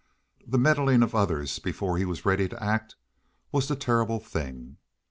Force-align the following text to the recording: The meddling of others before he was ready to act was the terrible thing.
The 0.47 0.57
meddling 0.57 1.03
of 1.03 1.13
others 1.13 1.59
before 1.59 1.99
he 1.99 2.05
was 2.05 2.25
ready 2.25 2.49
to 2.49 2.63
act 2.63 2.95
was 3.51 3.67
the 3.67 3.75
terrible 3.75 4.19
thing. 4.19 4.77